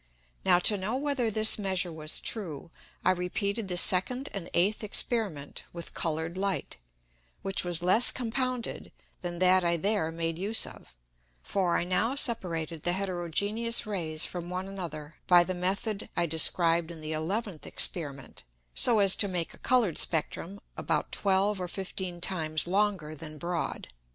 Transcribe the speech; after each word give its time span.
Now 0.43 0.57
to 0.57 0.77
know 0.79 0.97
whether 0.97 1.29
this 1.29 1.59
Measure 1.59 1.91
was 1.91 2.19
true, 2.19 2.71
I 3.05 3.11
repeated 3.11 3.67
the 3.67 3.77
second 3.77 4.29
and 4.33 4.49
eighth 4.55 4.83
Experiment 4.83 5.63
with 5.73 5.93
coloured 5.93 6.39
Light, 6.39 6.77
which 7.43 7.63
was 7.63 7.83
less 7.83 8.09
compounded 8.09 8.91
than 9.21 9.37
that 9.37 9.63
I 9.63 9.77
there 9.77 10.09
made 10.11 10.39
use 10.39 10.65
of: 10.65 10.95
For 11.43 11.77
I 11.77 11.83
now 11.83 12.15
separated 12.15 12.81
the 12.81 12.93
heterogeneous 12.93 13.85
Rays 13.85 14.25
from 14.25 14.49
one 14.49 14.67
another 14.67 15.17
by 15.27 15.43
the 15.43 15.53
Method 15.53 16.09
I 16.17 16.25
described 16.25 16.89
in 16.89 17.01
the 17.01 17.13
eleventh 17.13 17.67
Experiment, 17.67 18.43
so 18.73 18.97
as 18.97 19.15
to 19.17 19.27
make 19.27 19.53
a 19.53 19.59
coloured 19.59 19.99
Spectrum 19.99 20.61
about 20.75 21.11
twelve 21.11 21.61
or 21.61 21.67
fifteen 21.67 22.19
Times 22.21 22.65
longer 22.65 23.13
than 23.13 23.37
broad. 23.37 23.89